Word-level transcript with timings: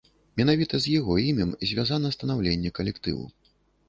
Менавіта 0.39 0.77
з 0.85 0.93
яго 0.99 1.17
імем 1.31 1.51
звязана 1.71 2.11
станаўленне 2.17 2.73
калектыву. 2.81 3.29